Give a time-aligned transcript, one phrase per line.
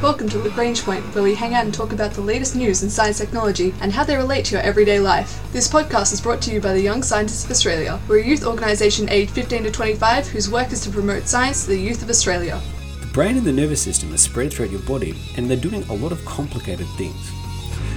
[0.00, 2.88] Welcome to Lagrange Point, where we hang out and talk about the latest news in
[2.88, 5.42] science technology and how they relate to your everyday life.
[5.52, 7.98] This podcast is brought to you by the Young Scientists of Australia.
[8.06, 11.70] We're a youth organisation aged 15 to 25 whose work is to promote science to
[11.70, 12.60] the youth of Australia.
[13.00, 15.94] The brain and the nervous system are spread throughout your body, and they're doing a
[15.94, 17.32] lot of complicated things.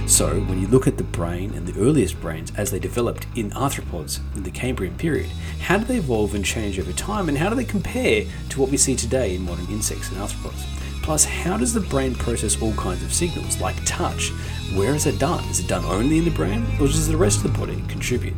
[0.08, 3.52] So, when you look at the brain and the earliest brains as they developed in
[3.52, 5.30] arthropods in the Cambrian period,
[5.60, 8.70] how do they evolve and change over time, and how do they compare to what
[8.70, 10.66] we see today in modern insects and arthropods?
[11.02, 14.30] Plus, how does the brain process all kinds of signals, like touch?
[14.74, 15.42] Where is it done?
[15.50, 18.34] Is it done only in the brain, or does the rest of the body contribute?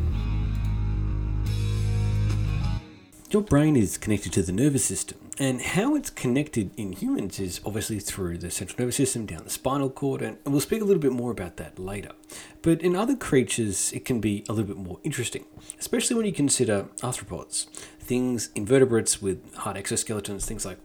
[3.29, 7.61] Your brain is connected to the nervous system, and how it's connected in humans is
[7.65, 11.01] obviously through the central nervous system down the spinal cord, and we'll speak a little
[11.01, 12.13] bit more about that later.
[12.61, 15.45] But in other creatures, it can be a little bit more interesting,
[15.79, 17.67] especially when you consider arthropods,
[17.99, 20.79] things, invertebrates with hard exoskeletons, things like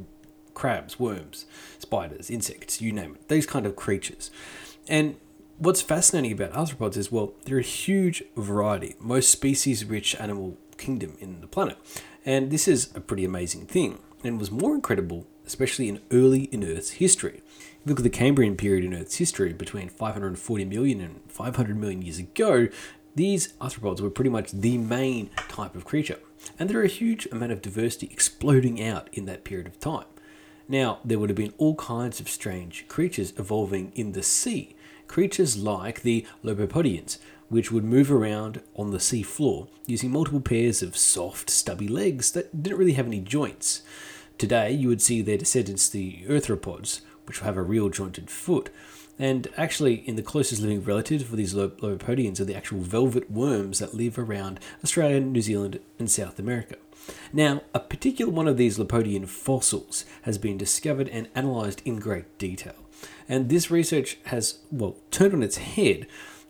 [0.60, 1.46] crabs, worms,
[1.78, 4.30] spiders, insects, you name it, these kind of creatures.
[4.88, 5.16] And
[5.56, 11.16] what's fascinating about arthropods is, well, they're a huge variety, most species rich animal kingdom
[11.18, 11.78] in the planet.
[12.26, 16.62] And this is a pretty amazing thing, and was more incredible, especially in early in
[16.62, 17.40] Earth's history.
[17.58, 21.74] If you look at the Cambrian period in Earth's history, between 540 million and 500
[21.74, 22.68] million years ago,
[23.14, 26.18] these arthropods were pretty much the main type of creature.
[26.58, 30.04] And there are a huge amount of diversity exploding out in that period of time.
[30.70, 34.76] Now, there would have been all kinds of strange creatures evolving in the sea.
[35.08, 37.18] Creatures like the Lobopodians,
[37.48, 42.30] which would move around on the sea floor using multiple pairs of soft, stubby legs
[42.30, 43.82] that didn't really have any joints.
[44.38, 48.70] Today, you would see their descendants, the arthropods, which have a real jointed foot.
[49.20, 53.78] And actually, in the closest living relatives for these Lobopodians are the actual velvet worms
[53.78, 56.76] that live around Australia, New Zealand, and South America.
[57.30, 62.38] Now, a particular one of these Lopodian fossils has been discovered and analysed in great
[62.38, 62.76] detail.
[63.28, 66.06] And this research has, well, turned on its head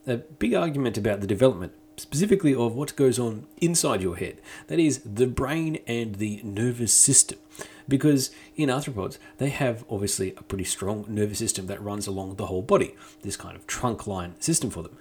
[0.07, 4.41] a big argument about the development, specifically of what goes on inside your head.
[4.69, 7.41] That is, the brain and the nervous system.
[7.89, 12.47] Because in arthropods, they have obviously a pretty strong nervous system that runs along the
[12.47, 14.97] whole body, this kind of trunk line system for them.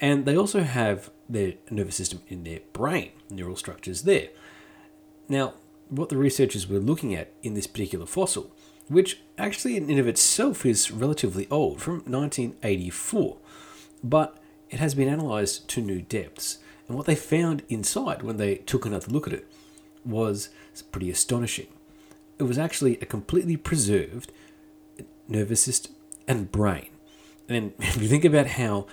[0.00, 4.28] And they also have their nervous system in their brain, neural structures there.
[5.28, 5.54] Now,
[5.88, 8.50] what the researchers were looking at in this particular fossil,
[8.88, 13.38] which actually in and of itself is relatively old, from 1984,
[14.02, 14.38] but
[14.70, 16.58] it has been analysed to new depths.
[16.86, 19.50] And what they found inside when they took another look at it
[20.04, 20.50] was
[20.92, 21.68] pretty astonishing.
[22.38, 24.32] It was actually a completely preserved
[25.28, 25.94] nervous system
[26.26, 26.88] and brain.
[27.48, 28.86] And if you think about how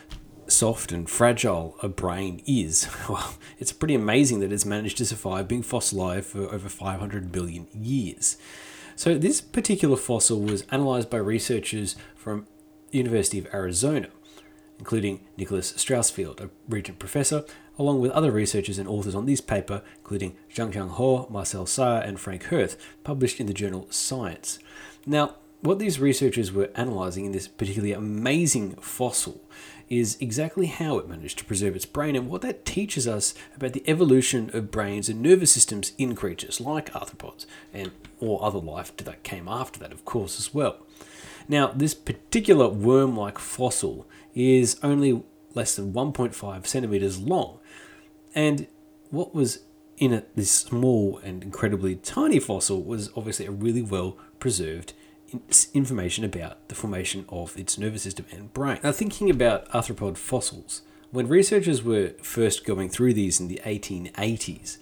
[0.48, 5.48] soft and fragile a brain is, well, it's pretty amazing that it's managed to survive
[5.48, 8.38] being fossilized for over 500 billion years.
[8.96, 12.48] So this particular fossil was analyzed by researchers from
[12.92, 14.10] University of Arizona,
[14.78, 17.46] including Nicholas Strausfeld, a Regent professor,
[17.82, 22.20] along with other researchers and authors on this paper, including Xianguang Hou, Marcel Sayre, and
[22.20, 24.60] Frank Hirth, published in the journal Science.
[25.08, 29.42] Now, what these researchers were analysing in this particularly amazing fossil
[29.90, 33.74] is exactly how it managed to preserve its brain and what that teaches us about
[33.74, 38.96] the evolution of brains and nervous systems in creatures like arthropods and or other life
[38.96, 40.78] that came after that, of course, as well.
[41.48, 47.60] Now, this particular worm like fossil is only less than 1.5 centimeters long,
[48.34, 48.68] and
[49.10, 49.60] what was
[49.98, 54.94] in it, this small and incredibly tiny fossil was obviously a really well preserved
[55.74, 58.80] information about the formation of its nervous system and brain.
[58.84, 60.82] Now, thinking about arthropod fossils,
[61.12, 64.78] when researchers were first going through these in the 1880s,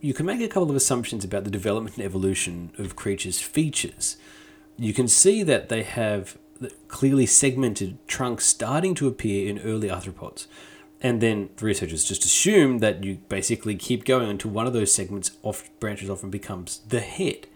[0.00, 4.16] you can make a couple of assumptions about the development and evolution of creatures' features.
[4.78, 6.38] You can see that they have
[6.88, 10.46] clearly segmented trunks starting to appear in early arthropods.
[11.02, 14.92] And then the researchers just assume that you basically keep going until one of those
[14.92, 17.46] segments off branches off and becomes the head.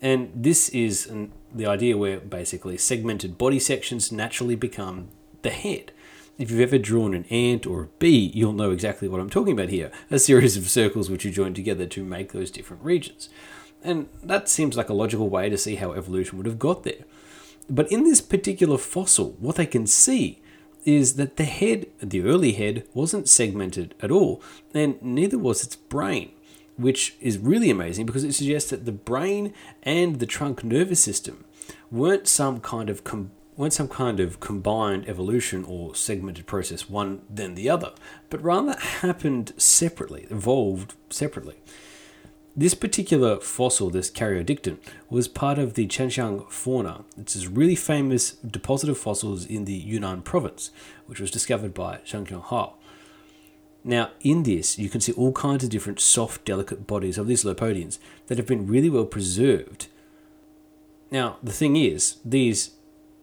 [0.00, 5.08] And this is an, the idea where basically segmented body sections naturally become
[5.42, 5.92] the head.
[6.36, 9.52] If you've ever drawn an ant or a bee, you'll know exactly what I'm talking
[9.52, 13.28] about here a series of circles which you join together to make those different regions.
[13.82, 17.04] And that seems like a logical way to see how evolution would have got there.
[17.68, 20.40] But in this particular fossil, what they can see
[20.84, 24.42] is that the head, the early head, wasn't segmented at all,
[24.74, 26.30] and neither was its brain
[26.76, 29.52] which is really amazing because it suggests that the brain
[29.82, 31.44] and the trunk nervous system
[31.90, 37.22] weren't some kind of com- weren't some kind of combined evolution or segmented process, one
[37.30, 37.92] then the other,
[38.28, 41.54] but rather happened separately, evolved separately.
[42.56, 44.78] This particular fossil, this Cardiodictyon,
[45.10, 47.04] was part of the Chengjiang fauna.
[47.18, 50.70] It's a really famous deposit of fossils in the Yunnan province,
[51.06, 52.74] which was discovered by Xianguang Hou.
[53.82, 57.42] Now, in this, you can see all kinds of different soft, delicate bodies of these
[57.42, 57.98] lopodians
[58.28, 59.88] that have been really well preserved.
[61.10, 62.70] Now, the thing is, these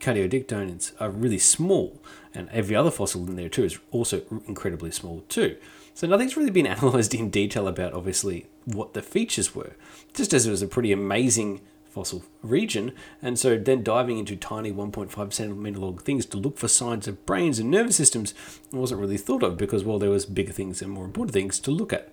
[0.01, 2.01] Cardiodictyons are really small,
[2.33, 5.55] and every other fossil in there too is also incredibly small too.
[5.93, 9.73] So nothing's really been analysed in detail about, obviously, what the features were,
[10.13, 12.93] just as it was a pretty amazing fossil region.
[13.21, 17.25] And so then diving into tiny 1.5 centimeter long things to look for signs of
[17.25, 18.33] brains and nervous systems
[18.71, 21.71] wasn't really thought of because, well, there was bigger things and more important things to
[21.71, 22.11] look at.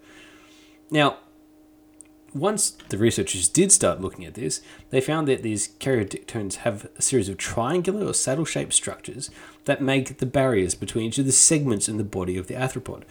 [0.90, 1.18] Now,
[2.34, 4.60] once the researchers did start looking at this,
[4.90, 9.30] they found that these cardiodictyons have a series of triangular or saddle shaped structures
[9.64, 13.04] that make the barriers between each of the segments in the body of the arthropod.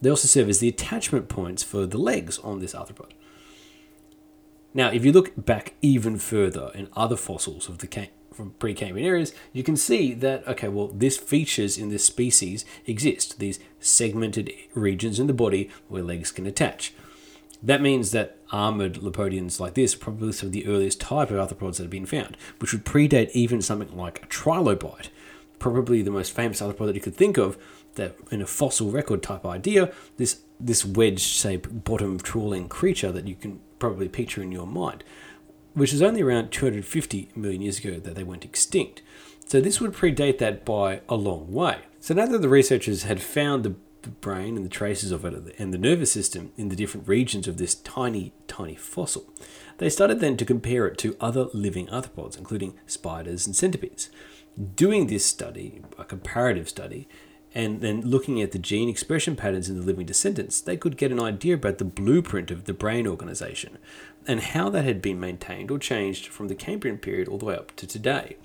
[0.00, 3.12] They also serve as the attachment points for the legs on this arthropod.
[4.74, 9.06] Now, if you look back even further in other fossils of the Cam- from pre-Cambrian
[9.06, 13.38] areas, you can see that okay, well, this features in this species exist.
[13.38, 16.92] These segmented regions in the body where legs can attach.
[17.62, 21.36] That means that armored Lopodians like this are probably some of the earliest type of
[21.36, 25.08] arthropods that have been found, which would predate even something like a trilobite,
[25.58, 27.56] probably the most famous arthropod that you could think of
[27.96, 33.34] that in a fossil record type idea, this this wedge-shaped bottom trawling creature that you
[33.34, 35.02] can probably picture in your mind,
[35.74, 39.02] which is only around 250 million years ago that they went extinct.
[39.46, 41.78] So this would predate that by a long way.
[42.00, 43.74] So now that the researchers had found the
[44.10, 47.56] brain and the traces of it and the nervous system in the different regions of
[47.56, 49.32] this tiny, tiny fossil,
[49.78, 54.10] they started then to compare it to other living arthropods, including spiders and centipedes.
[54.76, 57.08] Doing this study, a comparative study,
[57.54, 61.12] and then looking at the gene expression patterns in the living descendants, they could get
[61.12, 63.78] an idea about the blueprint of the brain organization
[64.26, 67.54] and how that had been maintained or changed from the Cambrian period all the way
[67.54, 68.36] up to today.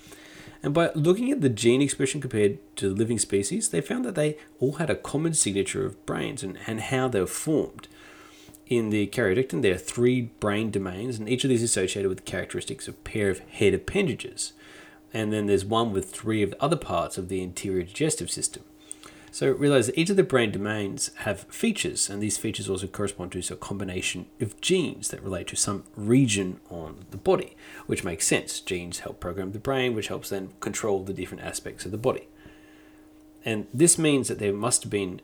[0.61, 4.15] And by looking at the gene expression compared to the living species, they found that
[4.15, 7.87] they all had a common signature of brains and, and how they were formed.
[8.67, 12.25] In the Cardiodictyon, there are three brain domains, and each of these is associated with
[12.25, 14.53] characteristics of a pair of head appendages.
[15.11, 18.63] And then there's one with three of the other parts of the interior digestive system.
[19.31, 23.31] So realize that each of the brain domains have features, and these features also correspond
[23.33, 27.55] to a combination of genes that relate to some region on the body,
[27.85, 28.59] which makes sense.
[28.59, 32.27] Genes help program the brain, which helps then control the different aspects of the body.
[33.45, 35.21] And this means that there must have been,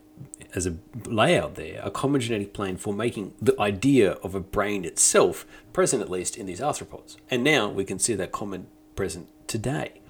[0.53, 4.85] as a layout there, a common genetic plane for making the idea of a brain
[4.85, 7.17] itself present, at least in these arthropods.
[7.29, 10.01] And now we can see that common present today.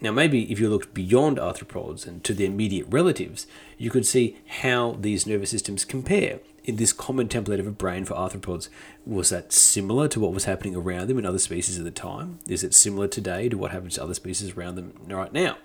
[0.00, 3.46] Now, maybe if you looked beyond arthropods and to their immediate relatives,
[3.78, 6.40] you could see how these nervous systems compare.
[6.64, 8.68] In this common template of a brain for arthropods,
[9.06, 12.40] was that similar to what was happening around them in other species at the time?
[12.48, 15.58] Is it similar today to what happens to other species around them right now?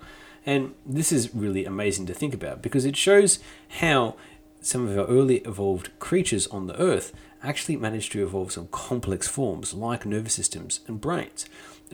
[0.46, 3.38] And this is really amazing to think about because it shows
[3.80, 4.16] how
[4.60, 7.12] some of our early evolved creatures on the earth
[7.42, 11.46] actually managed to evolve some complex forms like nervous systems and brains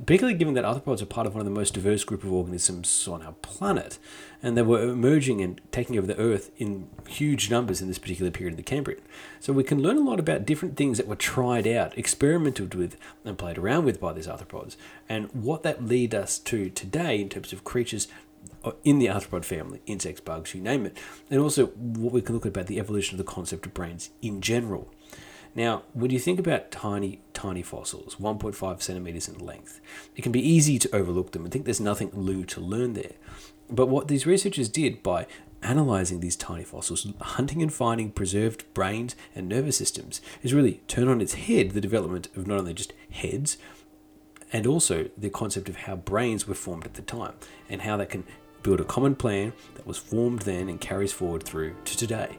[0.06, 3.06] particularly given that arthropods are part of one of the most diverse group of organisms
[3.08, 3.98] on our planet,
[4.42, 8.30] and they were emerging and taking over the Earth in huge numbers in this particular
[8.30, 9.00] period of the Cambrian.
[9.40, 12.96] So we can learn a lot about different things that were tried out, experimented with,
[13.24, 14.76] and played around with by these arthropods,
[15.08, 18.08] and what that lead us to today in terms of creatures
[18.64, 20.96] uh, in the arthropod family, insects, bugs, you name it,
[21.30, 24.10] and also what we can look at about the evolution of the concept of brains
[24.22, 24.90] in general.
[25.54, 29.80] Now, when you think about tiny, tiny fossils, 1.5 centimeters in length,
[30.14, 33.12] it can be easy to overlook them and think there's nothing new to learn there.
[33.70, 35.26] But what these researchers did by
[35.62, 41.08] analyzing these tiny fossils, hunting and finding preserved brains and nervous systems, is really turn
[41.08, 43.58] on its head the development of not only just heads,
[44.52, 47.34] and also the concept of how brains were formed at the time
[47.68, 48.24] and how that can
[48.62, 52.38] build a common plan that was formed then and carries forward through to today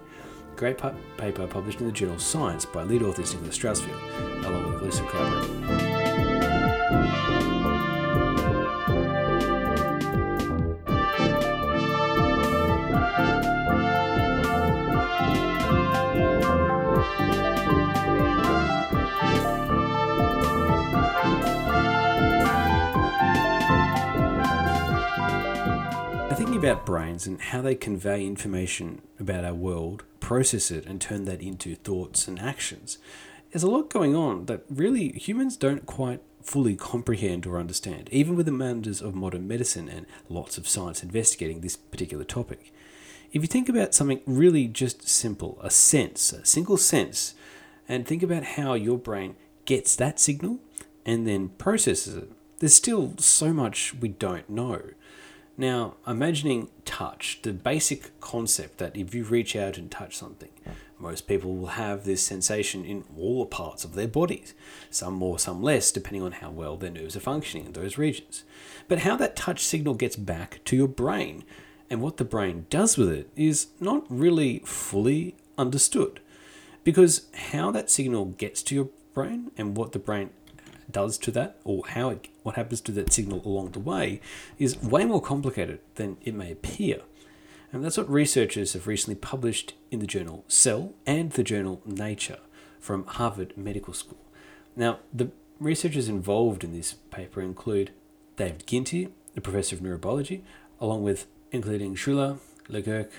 [0.59, 0.77] great
[1.15, 5.03] paper published in the journal Science by lead authors Nicholas Strausfeld, along with Lisa
[26.35, 31.25] thinking about brains and how they convey information about our world process it and turn
[31.25, 32.99] that into thoughts and actions.
[33.51, 38.35] There's a lot going on that really humans don't quite fully comprehend or understand, even
[38.35, 42.71] with the wonders of modern medicine and lots of science investigating this particular topic.
[43.33, 47.33] If you think about something really just simple, a sense, a single sense,
[47.87, 50.59] and think about how your brain gets that signal
[51.07, 52.31] and then processes it.
[52.59, 54.91] There's still so much we don't know.
[55.59, 60.51] Now, imagining touch, the basic concept that if you reach out and touch something,
[60.97, 64.53] most people will have this sensation in all parts of their bodies,
[64.89, 68.45] some more, some less, depending on how well their nerves are functioning in those regions.
[68.87, 71.43] But how that touch signal gets back to your brain
[71.89, 76.21] and what the brain does with it is not really fully understood.
[76.85, 80.29] Because how that signal gets to your brain and what the brain
[80.89, 84.19] does to that, or how it, what happens to that signal along the way,
[84.57, 87.01] is way more complicated than it may appear.
[87.71, 92.39] And that's what researchers have recently published in the journal Cell and the journal Nature
[92.79, 94.17] from Harvard Medical School.
[94.75, 95.29] Now, the
[95.59, 97.91] researchers involved in this paper include
[98.35, 100.41] David Ginty, a professor of neurobiology,
[100.81, 102.37] along with including Schuler,
[102.67, 103.11] Legerke,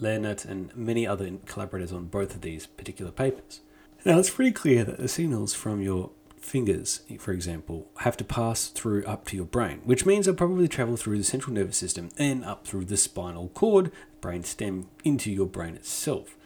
[0.00, 3.62] Lehnert, and many other collaborators on both of these particular papers.
[4.04, 6.10] Now, it's pretty clear that the signals from your
[6.48, 10.68] fingers, for example, have to pass through up to your brain, which means they'll probably
[10.68, 15.30] travel through the central nervous system and up through the spinal cord, brain stem, into
[15.30, 16.36] your brain itself.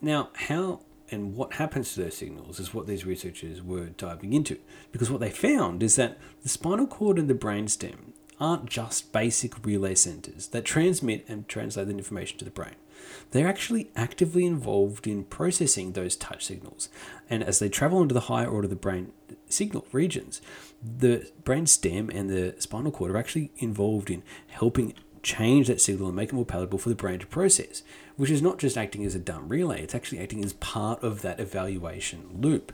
[0.00, 4.58] Now, how and what happens to those signals is what these researchers were diving into,
[4.92, 9.12] because what they found is that the spinal cord and the brain stem aren't just
[9.12, 12.74] basic relay centers that transmit and translate the information to the brain.
[13.30, 16.88] They're actually actively involved in processing those touch signals.
[17.30, 19.12] And as they travel into the higher order of the brain
[19.48, 20.40] signal regions,
[20.82, 26.08] the brain stem and the spinal cord are actually involved in helping change that signal
[26.08, 27.82] and make it more palatable for the brain to process,
[28.16, 31.22] which is not just acting as a dumb relay, it's actually acting as part of
[31.22, 32.72] that evaluation loop.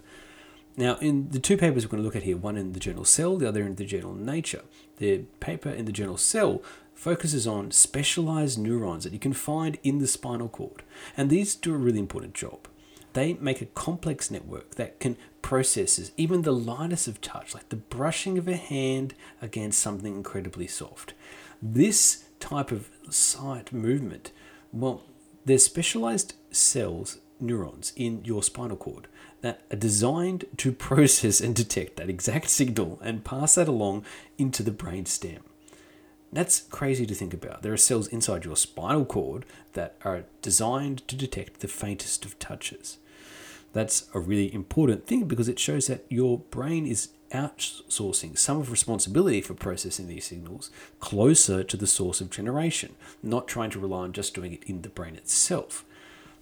[0.76, 3.04] Now, in the two papers we're going to look at here, one in the journal
[3.04, 4.62] Cell, the other in the journal Nature,
[4.96, 6.62] the paper in the journal Cell
[6.94, 10.82] focuses on specialized neurons that you can find in the spinal cord.
[11.16, 12.66] And these do a really important job.
[13.12, 17.76] They make a complex network that can process even the lightest of touch, like the
[17.76, 21.14] brushing of a hand against something incredibly soft.
[21.62, 24.32] This type of sight movement,
[24.72, 25.04] well,
[25.44, 29.06] there's specialized cells, neurons in your spinal cord
[29.44, 34.02] that are designed to process and detect that exact signal and pass that along
[34.38, 35.42] into the brain stem.
[36.32, 37.60] That's crazy to think about.
[37.62, 42.38] There are cells inside your spinal cord that are designed to detect the faintest of
[42.38, 42.96] touches.
[43.74, 48.70] That's a really important thing because it shows that your brain is outsourcing some of
[48.70, 50.70] responsibility for processing these signals
[51.00, 54.80] closer to the source of generation, not trying to rely on just doing it in
[54.80, 55.84] the brain itself.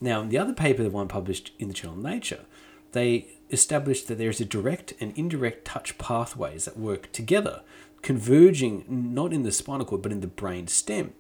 [0.01, 2.45] Now, in the other paper, the one published in the journal Nature,
[2.93, 7.63] they established that there's a direct and indirect touch pathways that work together
[8.03, 11.15] converging not in the spinal cord but in the brain stem.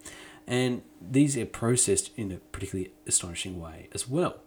[0.47, 4.41] And these are processed in a particularly astonishing way as well.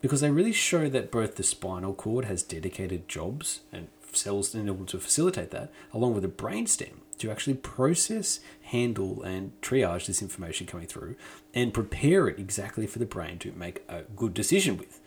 [0.00, 4.84] Because they really show that both the spinal cord has dedicated jobs and cells order
[4.84, 10.22] to facilitate that, along with the brain stem to actually process, handle, and triage this
[10.22, 11.14] information coming through
[11.54, 15.00] and prepare it exactly for the brain to make a good decision with.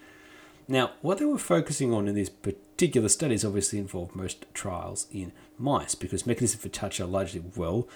[0.68, 5.32] Now, what they were focusing on in these particular studies obviously involved most trials in
[5.60, 7.88] mice because mechanisms for touch are largely well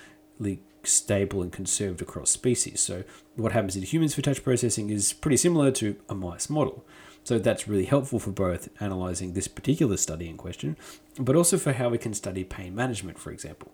[0.83, 2.79] stable and conserved across species.
[2.79, 3.03] So,
[3.35, 6.85] what happens in humans for touch processing is pretty similar to a mice model.
[7.23, 10.77] So, that's really helpful for both analyzing this particular study in question,
[11.17, 13.71] but also for how we can study pain management, for example.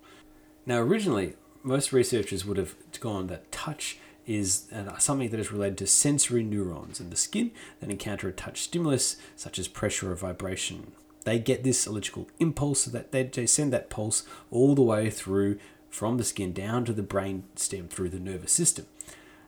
[0.65, 5.77] Now, originally, most researchers would have gone that touch is uh, something that is related
[5.79, 10.15] to sensory neurons in the skin that encounter a touch stimulus such as pressure or
[10.15, 10.91] vibration.
[11.23, 15.59] They get this electrical impulse so that they send that pulse all the way through
[15.89, 18.85] from the skin down to the brain stem through the nervous system.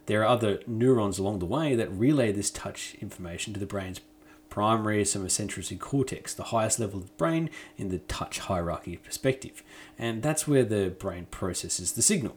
[0.07, 3.99] There are other neurons along the way that relay this touch information to the brain's
[4.49, 9.61] primary somatosensory cortex, the highest level of the brain in the touch hierarchy perspective.
[9.99, 12.35] And that's where the brain processes the signal.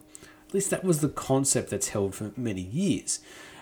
[0.51, 3.21] At least that was the concept that's held for many years.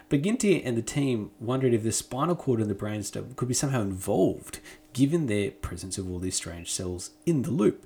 [0.08, 3.52] But Ginty and the team wondered if the spinal cord and the brainstem could be
[3.52, 4.60] somehow involved,
[4.94, 7.84] given their presence of all these strange cells in the loop.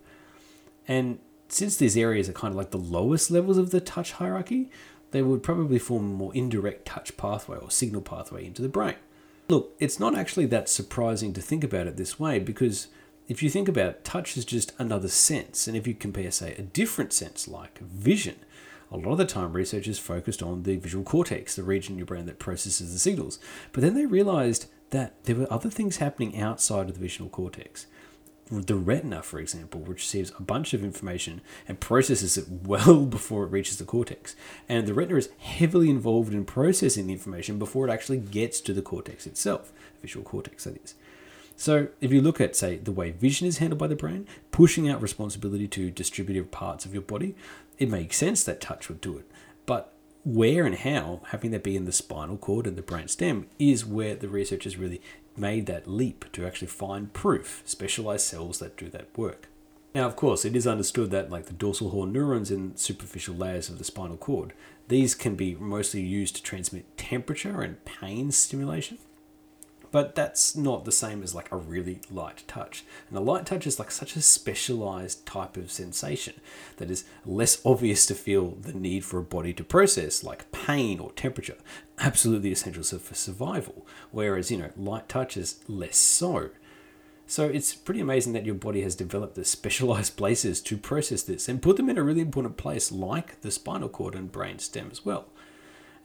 [0.87, 1.19] And
[1.49, 4.71] since these areas are kind of like the lowest levels of the touch hierarchy,
[5.11, 8.95] they would probably form a more indirect touch pathway or signal pathway into the brain.
[9.49, 12.87] Look, it's not actually that surprising to think about it this way because
[13.27, 15.67] if you think about it, touch is just another sense.
[15.67, 18.37] And if you compare, say, a different sense like vision,
[18.93, 22.07] a lot of the time researchers focused on the visual cortex, the region in your
[22.07, 23.39] brain that processes the signals.
[23.73, 27.87] But then they realized that there were other things happening outside of the visual cortex.
[28.51, 33.45] The retina, for example, which receives a bunch of information and processes it well before
[33.45, 34.37] it reaches the cortex.
[34.69, 38.75] And the retina is heavily involved in processing the information before it actually gets to
[38.75, 39.73] the cortex itself,
[40.03, 40.95] visual cortex, that is.
[41.57, 44.89] So, if you look at, say, the way vision is handled by the brain, pushing
[44.89, 47.37] out responsibility to distributive parts of your body,
[47.83, 49.29] it makes sense that touch would do it.
[49.67, 49.93] But
[50.25, 53.85] where and how, having that be in the spinal cord and the brain stem, is
[53.85, 55.03] where the researchers really
[55.37, 59.49] made that leap to actually find proof, specialized cells that do that work.
[59.97, 63.69] Now, of course, it is understood that, like the dorsal horn neurons in superficial layers
[63.69, 64.53] of the spinal cord,
[64.87, 68.99] these can be mostly used to transmit temperature and pain stimulation.
[69.93, 72.85] But that's not the same as like a really light touch.
[73.09, 76.41] And a light touch is like such a specialized type of sensation
[76.79, 80.99] that is less obvious to feel the need for a body to process, like pain
[80.99, 81.59] or temperature.
[81.99, 83.87] Absolutely essential for survival.
[84.11, 86.51] Whereas, you know, light touch is less so.
[87.27, 91.49] So it's pretty amazing that your body has developed the specialized places to process this
[91.49, 94.89] and put them in a really important place like the spinal cord and brain stem
[94.91, 95.27] as well.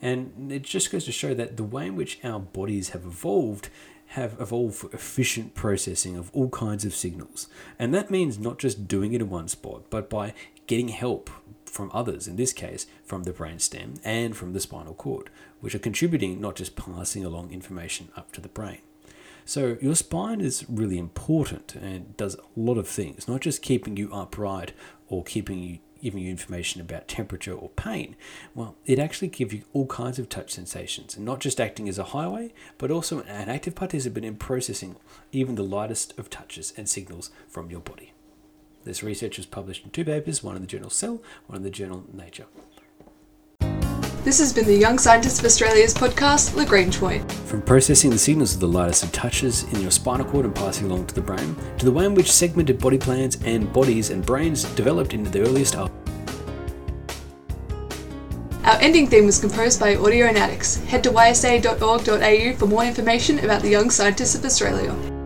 [0.01, 3.70] And it just goes to show that the way in which our bodies have evolved
[4.12, 7.48] have evolved for efficient processing of all kinds of signals.
[7.77, 10.34] And that means not just doing it in one spot, but by
[10.66, 11.30] getting help
[11.66, 15.75] from others, in this case from the brain stem and from the spinal cord, which
[15.75, 18.80] are contributing, not just passing along information up to the brain.
[19.44, 23.96] So your spine is really important and does a lot of things, not just keeping
[23.96, 24.74] you upright
[25.08, 28.16] or keeping you giving you information about temperature or pain.
[28.56, 31.98] Well, it actually gives you all kinds of touch sensations, and not just acting as
[31.98, 34.96] a highway, but also an active participant in processing
[35.32, 38.13] even the lightest of touches and signals from your body.
[38.84, 41.70] This research was published in two papers, one in the journal Cell, one in the
[41.70, 42.46] journal Nature.
[44.27, 47.31] This has been the Young Scientists of Australia's podcast, Lagrange Point.
[47.31, 50.91] From processing the signals of the lightest of touches in your spinal cord and passing
[50.91, 54.25] along to the brain, to the way in which segmented body plans and bodies and
[54.25, 55.93] brains developed into the earliest art.
[58.65, 60.84] Our ending theme was composed by Audionautics.
[60.88, 65.17] Head to ysa.org.au for more information about the Young Scientists of Australia.